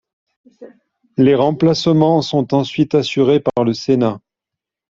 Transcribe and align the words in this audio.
Les 1.17 1.35
remplacements 1.35 2.23
sont 2.23 2.55
ensuite 2.55 2.95
assurés 2.95 3.39
par 3.39 3.63
le 3.63 3.73
Sénat. 3.75 4.19